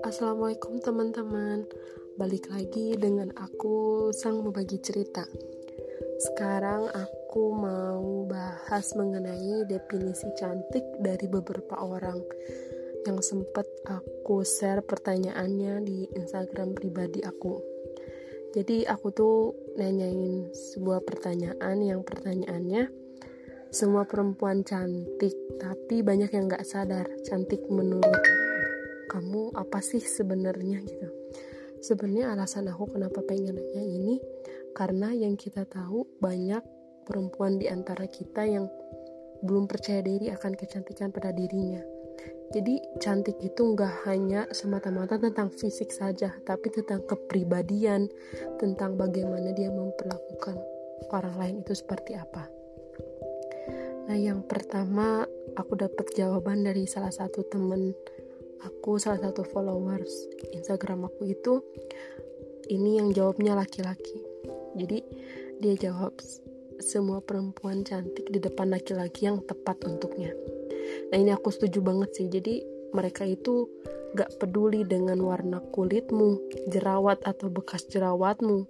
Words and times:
Assalamualaikum 0.00 0.80
teman-teman. 0.80 1.68
Balik 2.16 2.48
lagi 2.48 2.96
dengan 2.96 3.28
aku 3.36 4.08
Sang 4.16 4.40
Membagi 4.40 4.80
Cerita. 4.80 5.28
Sekarang 6.24 6.88
aku 6.88 7.52
mau 7.52 8.24
bahas 8.32 8.96
mengenai 8.96 9.68
definisi 9.68 10.24
cantik 10.40 10.88
dari 11.04 11.28
beberapa 11.28 11.76
orang. 11.84 12.24
Yang 13.04 13.36
sempat 13.36 13.68
aku 13.84 14.40
share 14.40 14.80
pertanyaannya 14.80 15.84
di 15.84 16.08
Instagram 16.16 16.72
pribadi 16.72 17.20
aku. 17.20 17.60
Jadi 18.56 18.88
aku 18.88 19.12
tuh 19.12 19.52
nanyain 19.76 20.48
sebuah 20.56 21.04
pertanyaan. 21.04 21.76
Yang 21.84 22.08
pertanyaannya 22.08 22.99
semua 23.70 24.02
perempuan 24.02 24.66
cantik, 24.66 25.30
tapi 25.62 26.02
banyak 26.02 26.34
yang 26.34 26.50
gak 26.50 26.66
sadar 26.66 27.06
cantik 27.22 27.62
menurut 27.70 28.18
kamu 29.06 29.54
apa 29.54 29.78
sih 29.78 30.02
sebenarnya 30.02 30.82
gitu. 30.82 31.08
Sebenarnya 31.78 32.34
alasan 32.34 32.66
aku 32.66 32.90
kenapa 32.90 33.22
pengen 33.22 33.54
nanya 33.54 33.82
ini 33.86 34.18
karena 34.74 35.14
yang 35.14 35.38
kita 35.38 35.62
tahu 35.70 36.02
banyak 36.18 36.62
perempuan 37.06 37.62
di 37.62 37.70
antara 37.70 38.10
kita 38.10 38.42
yang 38.42 38.66
belum 39.46 39.70
percaya 39.70 40.02
diri 40.02 40.34
akan 40.34 40.58
kecantikan 40.58 41.14
pada 41.14 41.30
dirinya. 41.30 41.80
Jadi 42.50 42.82
cantik 42.98 43.38
itu 43.38 43.62
nggak 43.62 44.10
hanya 44.10 44.50
semata-mata 44.50 45.14
tentang 45.14 45.54
fisik 45.54 45.94
saja, 45.94 46.34
tapi 46.42 46.74
tentang 46.74 47.06
kepribadian, 47.06 48.10
tentang 48.58 48.98
bagaimana 48.98 49.54
dia 49.54 49.70
memperlakukan 49.70 50.58
orang 51.14 51.34
lain 51.38 51.56
itu 51.62 51.78
seperti 51.78 52.18
apa. 52.18 52.50
Nah, 54.10 54.18
yang 54.18 54.42
pertama 54.42 55.22
aku 55.54 55.78
dapat 55.78 56.10
jawaban 56.18 56.66
dari 56.66 56.82
salah 56.90 57.14
satu 57.14 57.46
temen 57.46 57.94
aku, 58.58 58.98
salah 58.98 59.22
satu 59.22 59.46
followers 59.46 60.10
Instagram 60.50 61.06
aku 61.06 61.30
itu 61.30 61.62
ini 62.74 62.98
yang 62.98 63.14
jawabnya 63.14 63.54
laki-laki. 63.54 64.18
Jadi 64.74 64.98
dia 65.62 65.78
jawab 65.78 66.18
semua 66.82 67.22
perempuan 67.22 67.86
cantik 67.86 68.26
di 68.26 68.42
depan 68.42 68.74
laki-laki 68.74 69.30
yang 69.30 69.46
tepat 69.46 69.78
untuknya. 69.86 70.34
Nah, 71.14 71.16
ini 71.22 71.30
aku 71.30 71.54
setuju 71.54 71.78
banget 71.78 72.10
sih. 72.10 72.26
Jadi 72.26 72.66
mereka 72.90 73.22
itu 73.22 73.70
gak 74.14 74.42
peduli 74.42 74.82
dengan 74.82 75.22
warna 75.22 75.62
kulitmu, 75.70 76.40
jerawat 76.66 77.22
atau 77.22 77.46
bekas 77.46 77.86
jerawatmu, 77.86 78.66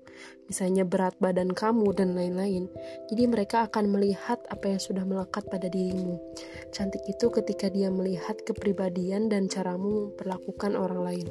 misalnya 0.50 0.84
berat 0.84 1.16
badan 1.16 1.54
kamu 1.54 1.96
dan 1.96 2.12
lain-lain. 2.12 2.68
Jadi 3.08 3.24
mereka 3.24 3.64
akan 3.70 3.88
melihat 3.88 4.42
apa 4.52 4.76
yang 4.76 4.80
sudah 4.82 5.04
melekat 5.06 5.48
pada 5.48 5.72
dirimu. 5.72 6.20
Cantik 6.74 7.00
itu 7.08 7.32
ketika 7.32 7.72
dia 7.72 7.88
melihat 7.88 8.36
kepribadian 8.44 9.32
dan 9.32 9.48
caramu 9.48 10.12
memperlakukan 10.12 10.76
orang 10.76 11.00
lain. 11.00 11.28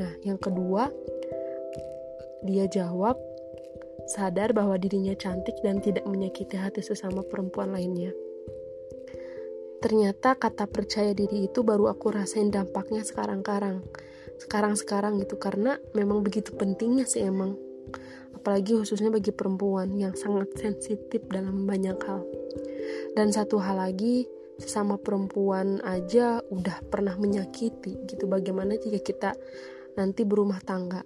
Nah, 0.00 0.12
yang 0.24 0.40
kedua, 0.40 0.88
dia 2.46 2.64
jawab 2.72 3.20
sadar 4.08 4.56
bahwa 4.56 4.80
dirinya 4.80 5.12
cantik 5.12 5.60
dan 5.60 5.78
tidak 5.84 6.08
menyakiti 6.08 6.56
hati 6.56 6.80
sesama 6.80 7.20
perempuan 7.20 7.76
lainnya. 7.76 8.10
Ternyata 9.80 10.36
kata 10.36 10.68
percaya 10.68 11.16
diri 11.16 11.48
itu 11.48 11.64
baru 11.64 11.88
aku 11.88 12.12
rasain 12.12 12.52
dampaknya 12.52 13.00
sekarang-karang. 13.00 13.80
Sekarang-sekarang 14.36 15.20
gitu 15.24 15.40
karena 15.40 15.80
memang 15.96 16.20
begitu 16.20 16.52
pentingnya 16.52 17.08
sih 17.08 17.24
emang. 17.24 17.56
Apalagi 18.36 18.76
khususnya 18.76 19.08
bagi 19.08 19.32
perempuan 19.32 19.96
yang 19.96 20.12
sangat 20.16 20.52
sensitif 20.56 21.24
dalam 21.28 21.64
banyak 21.64 21.96
hal. 22.04 22.24
Dan 23.16 23.32
satu 23.32 23.60
hal 23.60 23.80
lagi, 23.80 24.24
sesama 24.60 25.00
perempuan 25.00 25.80
aja 25.84 26.44
udah 26.52 26.84
pernah 26.88 27.16
menyakiti 27.16 28.04
gitu. 28.04 28.28
Bagaimana 28.28 28.76
jika 28.76 29.00
kita 29.00 29.30
nanti 29.96 30.28
berumah 30.28 30.60
tangga? 30.60 31.00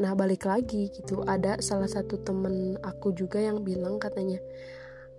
Nah, 0.00 0.12
balik 0.16 0.48
lagi 0.48 0.90
gitu. 0.90 1.22
Ada 1.24 1.60
salah 1.60 1.88
satu 1.88 2.20
temen 2.24 2.80
aku 2.80 3.12
juga 3.12 3.38
yang 3.40 3.62
bilang 3.62 4.00
katanya, 4.00 4.40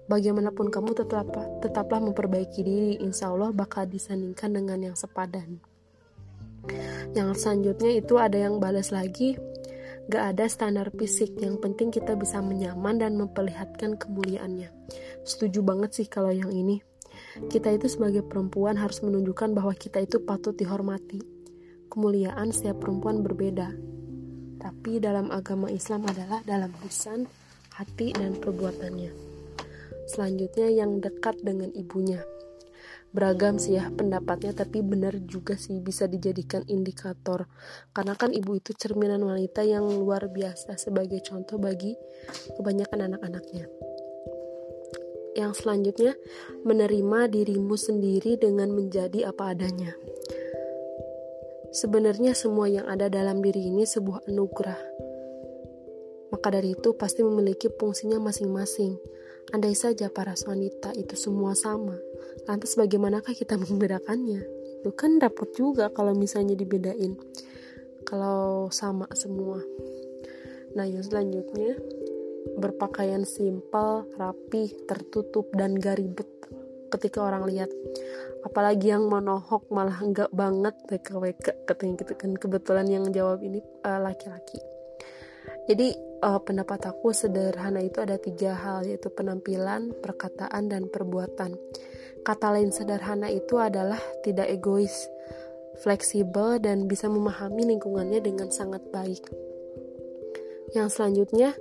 bagaimanapun 0.05 0.69
kamu 0.69 0.93
tetaplah 0.93 1.45
tetaplah 1.61 1.99
memperbaiki 2.01 2.61
diri. 2.61 2.93
Insya 3.01 3.33
Allah 3.33 3.49
bakal 3.51 3.89
disandingkan 3.89 4.53
dengan 4.53 4.79
yang 4.91 4.97
sepadan. 4.97 5.61
Yang 7.13 7.45
selanjutnya 7.45 7.91
itu 8.01 8.17
ada 8.17 8.37
yang 8.37 8.57
balas 8.57 8.89
lagi. 8.89 9.37
Gak 10.05 10.37
ada 10.37 10.45
standar 10.45 10.93
fisik. 10.93 11.37
Yang 11.41 11.61
penting 11.61 11.89
kita 11.89 12.13
bisa 12.13 12.41
menyaman 12.41 13.01
dan 13.01 13.17
memperlihatkan 13.17 13.97
kemuliaannya. 13.97 14.69
Setuju 15.25 15.65
banget 15.65 15.97
sih 15.97 16.07
kalau 16.09 16.29
yang 16.29 16.53
ini. 16.53 16.81
Kita 17.49 17.73
itu 17.73 17.89
sebagai 17.89 18.21
perempuan 18.21 18.77
harus 18.77 19.01
menunjukkan 19.01 19.57
bahwa 19.57 19.73
kita 19.73 20.01
itu 20.03 20.21
patut 20.21 20.53
dihormati. 20.53 21.21
Kemuliaan 21.89 22.53
setiap 22.53 22.85
perempuan 22.85 23.25
berbeda. 23.25 23.73
Tapi 24.61 24.97
dalam 24.97 25.29
agama 25.29 25.69
Islam 25.69 26.05
adalah 26.09 26.41
dalam 26.41 26.73
lisan 26.81 27.29
hati 27.77 28.15
dan 28.15 28.33
perbuatannya 28.39 29.34
Selanjutnya 30.05 30.69
yang 30.69 31.01
dekat 31.01 31.41
dengan 31.41 31.73
ibunya. 31.73 32.21
Beragam 33.15 33.55
sih 33.55 33.79
ya 33.79 33.87
pendapatnya 33.95 34.51
tapi 34.51 34.83
benar 34.83 35.15
juga 35.23 35.55
sih 35.55 35.79
bisa 35.79 36.03
dijadikan 36.03 36.67
indikator 36.67 37.47
karena 37.95 38.11
kan 38.11 38.35
ibu 38.35 38.59
itu 38.59 38.75
cerminan 38.75 39.23
wanita 39.23 39.63
yang 39.63 39.87
luar 39.87 40.27
biasa 40.27 40.75
sebagai 40.75 41.23
contoh 41.23 41.55
bagi 41.55 41.95
kebanyakan 42.59 43.07
anak-anaknya. 43.07 43.71
Yang 45.35 45.51
selanjutnya 45.63 46.13
menerima 46.67 47.19
dirimu 47.31 47.75
sendiri 47.79 48.35
dengan 48.35 48.75
menjadi 48.75 49.31
apa 49.31 49.55
adanya. 49.55 49.95
Sebenarnya 51.71 52.35
semua 52.35 52.67
yang 52.67 52.87
ada 52.87 53.07
dalam 53.07 53.39
diri 53.39 53.67
ini 53.71 53.87
sebuah 53.87 54.27
anugerah. 54.27 54.79
Maka 56.35 56.47
dari 56.51 56.75
itu 56.75 56.95
pasti 56.99 57.23
memiliki 57.23 57.71
fungsinya 57.71 58.19
masing-masing 58.19 58.95
Andai 59.53 59.77
saja 59.77 60.09
para 60.09 60.33
wanita 60.33 60.95
itu 60.97 61.13
semua 61.13 61.53
sama, 61.53 61.99
lantas 62.49 62.73
bagaimanakah 62.73 63.35
kita 63.37 63.59
membedakannya? 63.63 64.41
Itu 64.81 64.89
kan 64.97 65.21
dapat 65.21 65.53
juga 65.53 65.93
kalau 65.93 66.17
misalnya 66.17 66.57
dibedain. 66.57 67.13
Kalau 68.05 68.69
sama 68.69 69.09
semua. 69.17 69.61
Nah, 70.77 70.85
yang 70.85 71.01
selanjutnya 71.01 71.77
berpakaian 72.57 73.25
simpel, 73.25 74.05
rapi, 74.17 74.69
tertutup 74.85 75.49
dan 75.57 75.73
gak 75.81 75.97
ribet 75.97 76.29
ketika 76.93 77.25
orang 77.25 77.49
lihat. 77.49 77.69
Apalagi 78.45 78.93
yang 78.93 79.09
menohok 79.09 79.65
malah 79.73 79.97
enggak 80.05 80.29
banget 80.29 80.77
WKWK 80.85 81.65
katanya 81.65 81.93
gitu 82.05 82.13
kan. 82.13 82.31
Kebetulan 82.37 82.85
yang 82.85 83.05
jawab 83.09 83.41
ini 83.41 83.59
eh, 83.61 83.99
laki-laki. 83.99 84.61
Uh, 84.61 84.74
Jadi 85.65 85.97
uh, 86.21 86.41
pendapat 86.41 86.93
aku 86.93 87.09
sederhana 87.09 87.81
itu 87.81 88.01
ada 88.01 88.21
tiga 88.21 88.53
hal 88.53 88.85
yaitu 88.85 89.09
penampilan, 89.09 89.97
perkataan, 89.97 90.69
dan 90.69 90.85
perbuatan. 90.89 91.57
Kata 92.25 92.47
lain 92.53 92.69
sederhana 92.73 93.29
itu 93.29 93.57
adalah 93.57 94.01
tidak 94.21 94.49
egois, 94.49 95.09
fleksibel, 95.81 96.57
dan 96.61 96.85
bisa 96.89 97.09
memahami 97.09 97.65
lingkungannya 97.69 98.21
dengan 98.21 98.49
sangat 98.49 98.81
baik. 98.89 99.25
Yang 100.73 100.97
selanjutnya, 100.97 101.53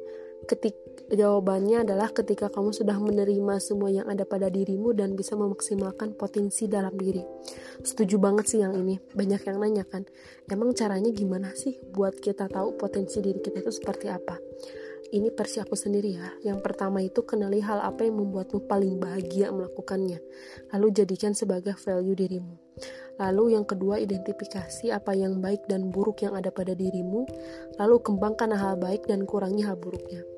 ketik 0.49 0.77
jawabannya 1.13 1.85
adalah 1.87 2.11
ketika 2.11 2.49
kamu 2.49 2.73
sudah 2.73 2.97
menerima 2.97 3.55
semua 3.61 3.93
yang 3.93 4.07
ada 4.09 4.25
pada 4.25 4.49
dirimu 4.49 4.97
dan 4.97 5.15
bisa 5.15 5.37
memaksimalkan 5.37 6.17
potensi 6.17 6.67
dalam 6.67 6.95
diri. 6.97 7.23
Setuju 7.85 8.17
banget 8.17 8.51
sih 8.51 8.61
yang 8.65 8.75
ini. 8.75 8.99
Banyak 9.13 9.43
yang 9.47 9.59
nanya 9.61 9.85
kan, 9.85 10.09
emang 10.49 10.73
caranya 10.73 11.13
gimana 11.13 11.53
sih 11.53 11.79
buat 11.93 12.19
kita 12.19 12.49
tahu 12.49 12.81
potensi 12.81 13.21
diri 13.21 13.39
kita 13.39 13.63
itu 13.63 13.73
seperti 13.73 14.07
apa? 14.11 14.37
Ini 15.15 15.31
versi 15.31 15.63
aku 15.63 15.79
sendiri 15.79 16.11
ya. 16.19 16.29
Yang 16.43 16.59
pertama 16.65 16.99
itu 16.99 17.23
kenali 17.23 17.63
hal 17.63 17.79
apa 17.79 18.03
yang 18.03 18.19
membuatmu 18.19 18.67
paling 18.67 18.99
bahagia 18.99 19.55
melakukannya. 19.55 20.19
Lalu 20.75 20.87
jadikan 20.91 21.39
sebagai 21.39 21.79
value 21.79 22.19
dirimu. 22.19 22.59
Lalu 23.23 23.55
yang 23.55 23.63
kedua 23.63 24.03
identifikasi 24.03 24.91
apa 24.91 25.15
yang 25.15 25.39
baik 25.39 25.71
dan 25.71 25.95
buruk 25.95 26.27
yang 26.27 26.35
ada 26.35 26.51
pada 26.51 26.75
dirimu. 26.75 27.31
Lalu 27.79 27.97
kembangkan 28.03 28.59
hal 28.59 28.75
baik 28.75 29.07
dan 29.07 29.23
kurangi 29.23 29.63
hal 29.63 29.79
buruknya. 29.79 30.34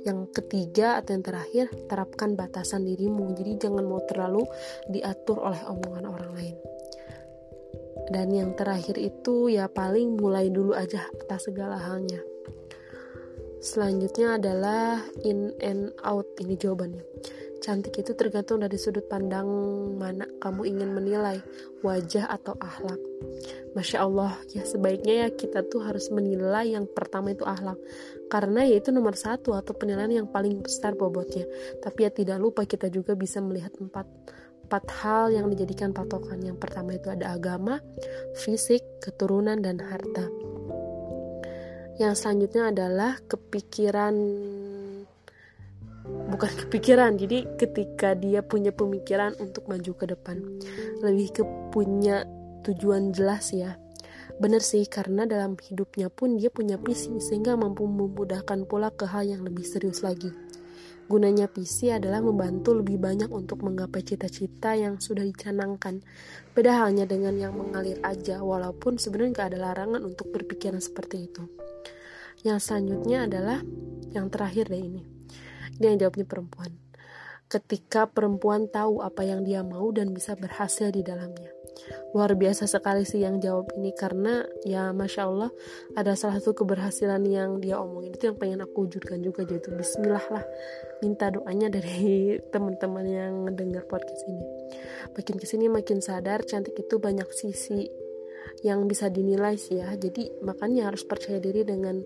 Yang 0.00 0.32
ketiga 0.32 0.96
atau 0.96 1.12
yang 1.12 1.24
terakhir, 1.24 1.66
terapkan 1.86 2.32
batasan 2.32 2.88
dirimu. 2.88 3.36
Jadi 3.36 3.68
jangan 3.68 3.84
mau 3.84 4.00
terlalu 4.08 4.48
diatur 4.88 5.44
oleh 5.44 5.60
omongan 5.68 6.08
orang 6.08 6.32
lain. 6.32 6.56
Dan 8.08 8.32
yang 8.32 8.56
terakhir 8.56 8.96
itu 8.96 9.52
ya 9.52 9.68
paling 9.68 10.16
mulai 10.16 10.48
dulu 10.48 10.72
aja 10.72 11.06
atas 11.22 11.52
segala 11.52 11.76
halnya. 11.76 12.31
Selanjutnya 13.62 14.42
adalah 14.42 14.98
in 15.22 15.54
and 15.62 15.94
out 16.02 16.26
ini 16.42 16.58
jawabannya. 16.58 17.06
Cantik 17.62 17.94
itu 18.02 18.10
tergantung 18.18 18.58
dari 18.58 18.74
sudut 18.74 19.06
pandang 19.06 19.46
mana 19.94 20.26
kamu 20.42 20.66
ingin 20.66 20.90
menilai 20.90 21.38
wajah 21.86 22.26
atau 22.26 22.58
akhlak. 22.58 22.98
Masya 23.78 24.02
Allah, 24.02 24.34
ya 24.50 24.66
sebaiknya 24.66 25.14
ya 25.14 25.28
kita 25.30 25.62
tuh 25.70 25.86
harus 25.86 26.10
menilai 26.10 26.74
yang 26.74 26.90
pertama 26.90 27.30
itu 27.30 27.46
akhlak. 27.46 27.78
Karena 28.26 28.66
ya 28.66 28.82
itu 28.82 28.90
nomor 28.90 29.14
satu 29.14 29.54
atau 29.54 29.78
penilaian 29.78 30.10
yang 30.10 30.26
paling 30.26 30.58
besar 30.58 30.98
bobotnya. 30.98 31.46
Tapi 31.78 32.02
ya 32.02 32.10
tidak 32.10 32.42
lupa 32.42 32.66
kita 32.66 32.90
juga 32.90 33.14
bisa 33.14 33.38
melihat 33.38 33.70
empat 33.78 34.10
empat 34.66 34.84
hal 35.06 35.30
yang 35.30 35.46
dijadikan 35.46 35.94
patokan. 35.94 36.42
Yang 36.42 36.58
pertama 36.66 36.98
itu 36.98 37.14
ada 37.14 37.30
agama, 37.30 37.78
fisik, 38.34 38.82
keturunan, 38.98 39.62
dan 39.62 39.78
harta. 39.78 40.26
Yang 42.02 42.18
selanjutnya 42.18 42.74
adalah 42.74 43.14
kepikiran 43.30 44.14
bukan 46.02 46.52
kepikiran. 46.66 47.14
Jadi 47.14 47.46
ketika 47.54 48.18
dia 48.18 48.42
punya 48.42 48.74
pemikiran 48.74 49.38
untuk 49.38 49.70
maju 49.70 49.92
ke 49.94 50.10
depan. 50.10 50.42
Lebih 50.98 51.28
ke 51.30 51.42
punya 51.70 52.26
tujuan 52.66 53.14
jelas 53.14 53.54
ya. 53.54 53.78
Benar 54.42 54.66
sih 54.66 54.82
karena 54.90 55.30
dalam 55.30 55.54
hidupnya 55.54 56.10
pun 56.10 56.42
dia 56.42 56.50
punya 56.50 56.74
visi 56.74 57.22
sehingga 57.22 57.54
mampu 57.54 57.86
memudahkan 57.86 58.66
pula 58.66 58.90
ke 58.90 59.06
hal 59.06 59.22
yang 59.22 59.46
lebih 59.46 59.62
serius 59.62 60.02
lagi. 60.02 60.34
Gunanya 61.06 61.46
visi 61.46 61.86
adalah 61.86 62.18
membantu 62.18 62.74
lebih 62.74 62.98
banyak 62.98 63.30
untuk 63.30 63.62
menggapai 63.62 64.02
cita-cita 64.02 64.74
yang 64.74 64.98
sudah 64.98 65.22
dicanangkan. 65.22 66.02
Beda 66.50 66.82
halnya 66.82 67.06
dengan 67.06 67.38
yang 67.38 67.54
mengalir 67.54 68.02
aja 68.02 68.42
walaupun 68.42 68.98
sebenarnya 68.98 69.38
gak 69.38 69.48
ada 69.54 69.58
larangan 69.70 70.02
untuk 70.02 70.34
berpikiran 70.34 70.82
seperti 70.82 71.30
itu 71.30 71.61
yang 72.42 72.58
selanjutnya 72.58 73.30
adalah 73.30 73.58
yang 74.12 74.28
terakhir 74.28 74.68
deh 74.68 74.82
ini 74.82 75.02
ini 75.78 75.84
yang 75.90 75.98
jawabnya 76.06 76.26
perempuan. 76.28 76.70
Ketika 77.50 78.08
perempuan 78.08 78.70
tahu 78.70 79.04
apa 79.04 79.26
yang 79.26 79.44
dia 79.44 79.60
mau 79.60 79.90
dan 79.92 80.14
bisa 80.14 80.32
berhasil 80.38 80.88
di 80.88 81.04
dalamnya. 81.04 81.52
Luar 82.12 82.36
biasa 82.36 82.68
sekali 82.68 83.02
sih 83.02 83.24
yang 83.24 83.40
jawab 83.40 83.72
ini 83.76 83.96
karena 83.96 84.44
ya 84.62 84.92
masya 84.92 85.24
Allah 85.24 85.50
ada 85.96 86.12
salah 86.12 86.36
satu 86.36 86.52
keberhasilan 86.64 87.24
yang 87.24 87.58
dia 87.58 87.80
omongin 87.80 88.12
itu 88.12 88.28
yang 88.28 88.36
pengen 88.36 88.60
aku 88.60 88.84
wujudkan 88.86 89.24
juga 89.24 89.48
jadi 89.48 89.68
Bismillah 89.72 90.26
lah 90.28 90.44
minta 91.00 91.32
doanya 91.32 91.72
dari 91.72 92.36
teman-teman 92.52 93.04
yang 93.08 93.34
dengar 93.56 93.88
podcast 93.88 94.22
ini. 94.28 94.44
Makin 95.16 95.36
ke 95.40 95.46
sini 95.48 95.66
makin 95.66 95.98
sadar 95.98 96.44
cantik 96.44 96.76
itu 96.76 97.00
banyak 97.00 97.26
sisi 97.32 97.88
yang 98.62 98.86
bisa 98.86 99.08
dinilai 99.08 99.56
sih 99.56 99.80
ya. 99.80 99.92
Jadi 99.96 100.44
makanya 100.44 100.92
harus 100.92 101.04
percaya 101.04 101.40
diri 101.40 101.64
dengan 101.64 102.00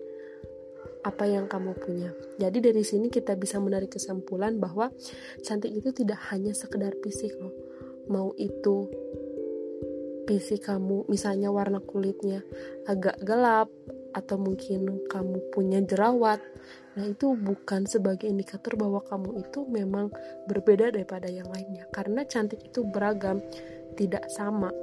apa 1.05 1.23
yang 1.29 1.45
kamu 1.45 1.77
punya. 1.77 2.09
Jadi 2.41 2.57
dari 2.61 2.83
sini 2.85 3.07
kita 3.11 3.37
bisa 3.37 3.61
menarik 3.61 3.93
kesimpulan 3.93 4.57
bahwa 4.57 4.89
cantik 5.45 5.71
itu 5.73 5.93
tidak 5.93 6.19
hanya 6.33 6.51
sekedar 6.53 6.93
fisik 7.03 7.35
loh. 7.37 7.53
Mau 8.07 8.31
itu 8.39 8.87
fisik 10.27 10.67
kamu, 10.67 11.07
misalnya 11.07 11.49
warna 11.49 11.79
kulitnya 11.79 12.43
agak 12.83 13.19
gelap 13.23 13.71
atau 14.11 14.35
mungkin 14.35 15.07
kamu 15.07 15.53
punya 15.53 15.79
jerawat. 15.85 16.43
Nah, 16.97 17.05
itu 17.05 17.37
bukan 17.37 17.85
sebagai 17.85 18.25
indikator 18.25 18.73
bahwa 18.73 18.99
kamu 19.05 19.45
itu 19.45 19.63
memang 19.69 20.09
berbeda 20.49 20.89
daripada 20.89 21.29
yang 21.29 21.47
lainnya. 21.53 21.85
Karena 21.93 22.25
cantik 22.25 22.59
itu 22.65 22.81
beragam, 22.83 23.39
tidak 23.95 24.25
sama. 24.33 24.73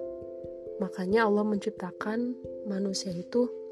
Makanya 0.79 1.27
Allah 1.27 1.43
menciptakan 1.43 2.35
manusia 2.71 3.11
itu 3.11 3.64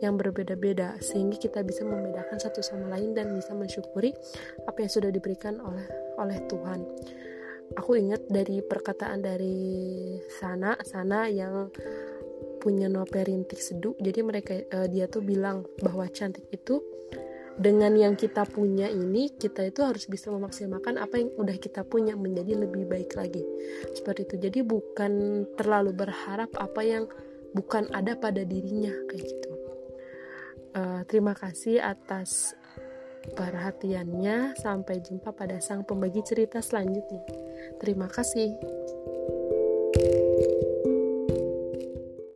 yang 0.00 0.16
berbeda-beda 0.16 0.96
sehingga 1.04 1.36
kita 1.36 1.60
bisa 1.60 1.84
membedakan 1.84 2.40
satu 2.40 2.64
sama 2.64 2.96
lain 2.96 3.12
dan 3.12 3.36
bisa 3.36 3.52
mensyukuri 3.52 4.16
apa 4.64 4.78
yang 4.80 4.90
sudah 4.90 5.10
diberikan 5.12 5.60
oleh 5.60 5.86
oleh 6.16 6.38
Tuhan. 6.48 6.80
Aku 7.78 7.94
ingat 7.94 8.26
dari 8.26 8.64
perkataan 8.64 9.22
dari 9.22 10.18
sana 10.40 10.74
sana 10.82 11.30
yang 11.30 11.70
punya 12.58 12.90
novel 12.90 13.24
rintik 13.24 13.62
seduh. 13.62 13.94
Jadi 13.96 14.20
mereka 14.20 14.52
uh, 14.74 14.88
dia 14.90 15.06
tuh 15.06 15.22
bilang 15.22 15.64
bahwa 15.80 16.04
cantik 16.10 16.44
itu 16.50 16.82
dengan 17.60 17.92
yang 17.92 18.16
kita 18.16 18.48
punya 18.48 18.88
ini 18.88 19.36
kita 19.36 19.68
itu 19.68 19.84
harus 19.84 20.08
bisa 20.08 20.32
memaksimalkan 20.32 20.96
apa 20.96 21.20
yang 21.20 21.28
udah 21.36 21.56
kita 21.60 21.84
punya 21.84 22.16
menjadi 22.16 22.56
lebih 22.56 22.88
baik 22.88 23.12
lagi 23.20 23.44
seperti 23.92 24.24
itu 24.24 24.36
jadi 24.48 24.64
bukan 24.64 25.44
terlalu 25.60 25.92
berharap 25.92 26.48
apa 26.56 26.80
yang 26.80 27.04
bukan 27.52 27.84
ada 27.92 28.16
pada 28.16 28.48
dirinya 28.48 28.94
kayak 29.12 29.28
gitu 29.28 29.49
Uh, 30.70 31.02
terima 31.10 31.34
kasih 31.34 31.82
atas 31.82 32.54
perhatiannya. 33.34 34.56
Sampai 34.56 35.02
jumpa 35.02 35.34
pada 35.34 35.58
sang 35.60 35.84
pembagi 35.84 36.22
cerita 36.24 36.62
selanjutnya. 36.62 37.22
Terima 37.82 38.08
kasih. 38.08 38.79